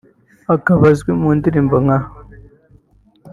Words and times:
akaba 0.55 0.83
azwi 0.91 1.11
mu 1.19 1.29
ndirimbo 1.37 1.75
nka 1.85 1.97